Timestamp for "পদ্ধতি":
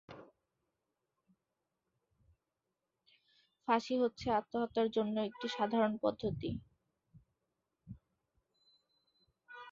6.03-6.49